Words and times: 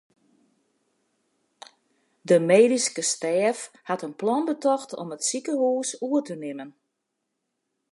De 2.29 2.37
medyske 2.51 3.01
stêf 3.13 3.59
hat 3.89 4.03
in 4.07 4.15
plan 4.21 4.43
betocht 4.51 4.91
om 5.01 5.09
it 5.15 5.25
sikehús 5.29 5.89
oer 6.07 6.23
te 6.27 6.35
nimmen. 6.43 6.69